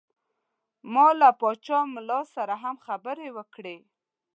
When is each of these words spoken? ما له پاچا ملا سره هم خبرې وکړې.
ما 0.93 1.07
له 1.19 1.29
پاچا 1.39 1.79
ملا 1.95 2.21
سره 2.35 2.53
هم 2.63 2.75
خبرې 2.85 3.27
وکړې. 3.37 3.77